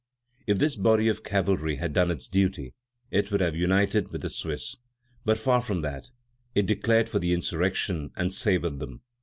If 0.47 0.57
this 0.57 0.77
body 0.77 1.07
of 1.09 1.23
cavalry 1.23 1.75
had 1.75 1.93
done 1.93 2.09
its 2.09 2.27
duty, 2.27 2.73
it 3.11 3.29
would 3.29 3.39
have 3.39 3.55
united 3.55 4.07
with 4.11 4.21
the 4.23 4.31
Swiss. 4.31 4.77
But, 5.25 5.37
far 5.37 5.61
from 5.61 5.81
that, 5.81 6.09
it 6.55 6.65
declared 6.65 7.07
for 7.07 7.19
the 7.19 7.33
insurrection, 7.33 8.09
and 8.17 8.33
sabred 8.33 8.79
them. 8.79 9.01